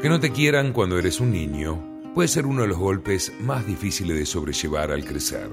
Que 0.00 0.08
no 0.08 0.20
te 0.20 0.30
quieran 0.30 0.72
cuando 0.72 0.96
eres 0.96 1.18
un 1.18 1.32
niño 1.32 1.82
puede 2.14 2.28
ser 2.28 2.46
uno 2.46 2.62
de 2.62 2.68
los 2.68 2.78
golpes 2.78 3.32
más 3.40 3.66
difíciles 3.66 4.16
de 4.16 4.26
sobrellevar 4.26 4.92
al 4.92 5.04
crecer. 5.04 5.50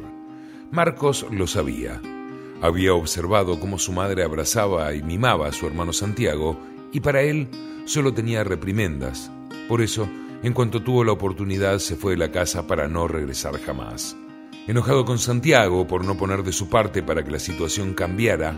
Marcos 0.69 1.25
lo 1.31 1.47
sabía. 1.47 1.99
Había 2.61 2.93
observado 2.93 3.59
cómo 3.59 3.79
su 3.79 3.91
madre 3.91 4.23
abrazaba 4.23 4.93
y 4.93 5.01
mimaba 5.01 5.47
a 5.47 5.51
su 5.51 5.65
hermano 5.65 5.93
Santiago 5.93 6.59
y 6.91 6.99
para 6.99 7.23
él 7.23 7.47
solo 7.85 8.13
tenía 8.13 8.43
reprimendas. 8.43 9.31
Por 9.67 9.81
eso, 9.81 10.07
en 10.43 10.53
cuanto 10.53 10.83
tuvo 10.83 11.03
la 11.03 11.13
oportunidad, 11.13 11.79
se 11.79 11.95
fue 11.95 12.11
de 12.11 12.19
la 12.19 12.31
casa 12.31 12.67
para 12.67 12.87
no 12.87 13.07
regresar 13.07 13.59
jamás. 13.59 14.15
Enojado 14.67 15.05
con 15.05 15.17
Santiago 15.17 15.87
por 15.87 16.05
no 16.05 16.17
poner 16.17 16.43
de 16.43 16.51
su 16.51 16.69
parte 16.69 17.01
para 17.01 17.23
que 17.23 17.31
la 17.31 17.39
situación 17.39 17.95
cambiara, 17.95 18.55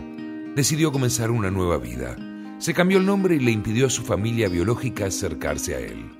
decidió 0.54 0.92
comenzar 0.92 1.30
una 1.30 1.50
nueva 1.50 1.78
vida 1.78 2.14
se 2.58 2.74
cambió 2.74 2.98
el 2.98 3.06
nombre 3.06 3.36
y 3.36 3.40
le 3.40 3.52
impidió 3.52 3.86
a 3.86 3.90
su 3.90 4.02
familia 4.02 4.48
biológica 4.48 5.06
acercarse 5.06 5.74
a 5.74 5.80
él. 5.80 6.10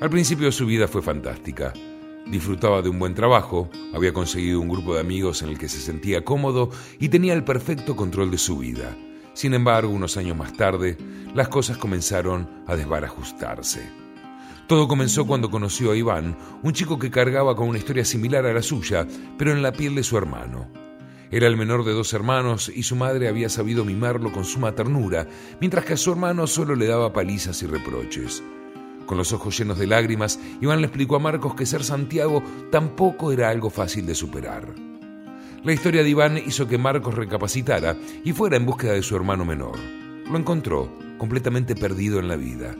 Al 0.00 0.10
principio 0.10 0.52
su 0.52 0.66
vida 0.66 0.88
fue 0.88 1.02
fantástica. 1.02 1.72
Disfrutaba 2.26 2.82
de 2.82 2.88
un 2.88 2.98
buen 2.98 3.14
trabajo, 3.14 3.70
había 3.94 4.12
conseguido 4.12 4.60
un 4.60 4.68
grupo 4.68 4.94
de 4.94 5.00
amigos 5.00 5.42
en 5.42 5.48
el 5.48 5.58
que 5.58 5.68
se 5.68 5.80
sentía 5.80 6.24
cómodo 6.24 6.70
y 6.98 7.08
tenía 7.08 7.32
el 7.32 7.44
perfecto 7.44 7.96
control 7.96 8.30
de 8.30 8.38
su 8.38 8.58
vida. 8.58 8.96
Sin 9.32 9.54
embargo, 9.54 9.90
unos 9.90 10.16
años 10.16 10.36
más 10.36 10.52
tarde, 10.52 10.98
las 11.34 11.48
cosas 11.48 11.78
comenzaron 11.78 12.48
a 12.66 12.76
desbarajustarse. 12.76 13.88
Todo 14.66 14.86
comenzó 14.86 15.26
cuando 15.26 15.50
conoció 15.50 15.92
a 15.92 15.96
Iván, 15.96 16.36
un 16.62 16.72
chico 16.72 16.98
que 16.98 17.10
cargaba 17.10 17.56
con 17.56 17.68
una 17.68 17.78
historia 17.78 18.04
similar 18.04 18.44
a 18.44 18.52
la 18.52 18.62
suya, 18.62 19.06
pero 19.38 19.52
en 19.52 19.62
la 19.62 19.72
piel 19.72 19.94
de 19.94 20.02
su 20.02 20.18
hermano. 20.18 20.87
Era 21.30 21.46
el 21.46 21.58
menor 21.58 21.84
de 21.84 21.92
dos 21.92 22.14
hermanos 22.14 22.72
y 22.74 22.82
su 22.84 22.96
madre 22.96 23.28
había 23.28 23.50
sabido 23.50 23.84
mimarlo 23.84 24.32
con 24.32 24.44
suma 24.44 24.74
ternura, 24.74 25.26
mientras 25.60 25.84
que 25.84 25.92
a 25.92 25.98
su 25.98 26.10
hermano 26.10 26.46
solo 26.46 26.74
le 26.74 26.86
daba 26.86 27.12
palizas 27.12 27.62
y 27.62 27.66
reproches. 27.66 28.42
Con 29.04 29.18
los 29.18 29.32
ojos 29.32 29.58
llenos 29.58 29.78
de 29.78 29.86
lágrimas, 29.86 30.38
Iván 30.60 30.80
le 30.80 30.86
explicó 30.86 31.16
a 31.16 31.18
Marcos 31.20 31.54
que 31.54 31.66
ser 31.66 31.84
Santiago 31.84 32.42
tampoco 32.70 33.30
era 33.32 33.50
algo 33.50 33.68
fácil 33.68 34.06
de 34.06 34.14
superar. 34.14 34.74
La 35.64 35.72
historia 35.72 36.02
de 36.02 36.08
Iván 36.08 36.38
hizo 36.38 36.66
que 36.66 36.78
Marcos 36.78 37.14
recapacitara 37.14 37.96
y 38.24 38.32
fuera 38.32 38.56
en 38.56 38.64
búsqueda 38.64 38.92
de 38.92 39.02
su 39.02 39.16
hermano 39.16 39.44
menor. 39.44 39.78
Lo 40.30 40.38
encontró, 40.38 40.90
completamente 41.18 41.74
perdido 41.74 42.20
en 42.20 42.28
la 42.28 42.36
vida, 42.36 42.74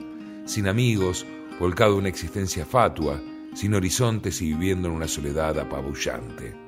sin 0.47 0.69
amigos, 0.69 1.27
volcado 1.61 1.94
en 1.94 2.00
una 2.00 2.09
existencia 2.09 2.65
fatua, 2.65 3.20
sin 3.55 3.75
horizontes 3.75 4.41
y 4.41 4.53
viviendo 4.53 4.89
en 4.89 4.94
una 4.94 5.09
soledad 5.09 5.59
apabullante. 5.59 6.67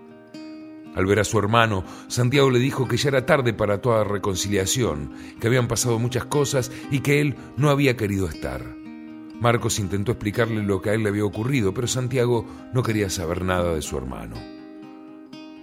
Al 0.95 1.07
ver 1.07 1.21
a 1.21 1.25
su 1.25 1.39
hermano, 1.39 1.85
Santiago 2.09 2.51
le 2.51 2.59
dijo 2.59 2.89
que 2.89 2.97
ya 2.97 3.11
era 3.11 3.27
tarde 3.27 3.53
para 3.53 3.81
toda 3.81 4.05
reconciliación, 4.05 5.13
que 5.41 5.47
habían 5.47 5.69
pasado 5.69 5.99
muchas 5.99 6.25
cosas 6.25 6.73
y 6.91 7.01
que 7.01 7.21
él 7.21 7.37
no 7.57 7.71
había 7.71 7.97
querido 7.97 8.27
estar. 8.27 8.65
Marcos 9.41 9.79
intentó 9.79 10.13
explicarle 10.13 10.63
lo 10.63 10.83
que 10.83 10.91
a 10.91 10.95
él 10.95 11.03
le 11.03 11.09
había 11.09 11.25
ocurrido, 11.25 11.73
pero 11.73 11.87
Santiago 11.87 12.45
no 12.75 12.83
quería 12.83 13.09
saber 13.09 13.43
nada 13.43 13.75
de 13.75 13.83
su 13.83 13.97
hermano. 13.97 14.37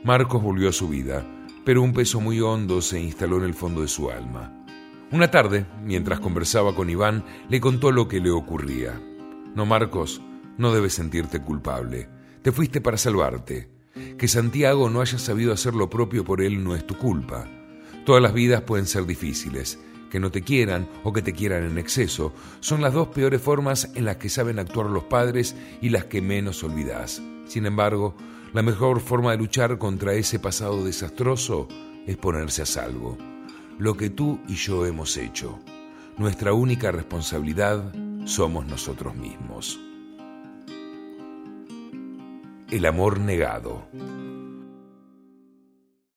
Marcos 0.04 0.42
volvió 0.42 0.70
a 0.70 0.74
su 0.74 0.88
vida, 0.88 1.26
pero 1.64 1.82
un 1.82 1.94
peso 1.94 2.22
muy 2.22 2.40
hondo 2.40 2.82
se 2.82 3.00
instaló 3.00 3.38
en 3.38 3.44
el 3.44 3.54
fondo 3.54 3.82
de 3.82 3.88
su 3.88 4.10
alma. 4.10 4.66
Una 5.12 5.30
tarde, 5.30 5.66
mientras 5.84 6.20
conversaba 6.20 6.74
con 6.74 6.90
Iván, 6.90 7.24
le 7.50 7.60
contó 7.60 7.92
lo 7.92 8.08
que 8.08 8.20
le 8.20 8.32
ocurría. 8.32 9.00
No, 9.54 9.66
Marcos, 9.66 10.22
no 10.58 10.74
debes 10.74 10.94
sentirte 10.94 11.42
culpable. 11.42 12.10
Te 12.42 12.52
fuiste 12.52 12.82
para 12.82 12.98
salvarte. 12.98 13.77
Que 14.18 14.28
Santiago 14.28 14.90
no 14.90 15.02
haya 15.02 15.18
sabido 15.20 15.54
hacer 15.54 15.74
lo 15.76 15.90
propio 15.90 16.24
por 16.24 16.42
él 16.42 16.64
no 16.64 16.76
es 16.76 16.86
tu 16.86 16.98
culpa. 16.98 17.48
Todas 18.06 18.22
las 18.22 18.34
vidas 18.34 18.62
pueden 18.62 18.86
ser 18.86 19.06
difíciles. 19.06 19.80
Que 20.10 20.20
no 20.20 20.32
te 20.32 20.42
quieran 20.42 20.88
o 21.04 21.12
que 21.12 21.22
te 21.22 21.34
quieran 21.34 21.66
en 21.66 21.78
exceso 21.78 22.34
son 22.62 22.82
las 22.82 22.94
dos 22.94 23.10
peores 23.10 23.42
formas 23.42 23.90
en 23.96 24.06
las 24.06 24.18
que 24.18 24.30
saben 24.30 24.60
actuar 24.60 24.88
los 24.88 25.04
padres 25.04 25.56
y 25.82 25.90
las 25.90 26.06
que 26.06 26.22
menos 26.22 26.64
olvidás. 26.64 27.22
Sin 27.46 27.66
embargo, 27.66 28.16
la 28.54 28.62
mejor 28.62 29.02
forma 29.02 29.32
de 29.32 29.38
luchar 29.38 29.78
contra 29.78 30.14
ese 30.14 30.40
pasado 30.40 30.86
desastroso 30.86 31.68
es 32.06 32.16
ponerse 32.18 32.62
a 32.62 32.66
salvo. 32.66 33.18
Lo 33.78 33.98
que 33.98 34.10
tú 34.10 34.40
y 34.48 34.56
yo 34.56 34.86
hemos 34.86 35.18
hecho. 35.18 35.60
Nuestra 36.18 36.54
única 36.54 36.92
responsabilidad 36.92 37.94
somos 38.26 38.66
nosotros 38.66 39.16
mismos. 39.16 39.80
El 42.70 42.86
amor 42.86 43.22
negado. 43.22 43.88